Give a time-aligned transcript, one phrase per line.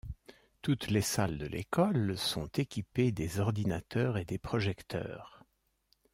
[0.63, 5.45] Toutes les salles de l’École sont équipées des ordinateurs et des projecteurs.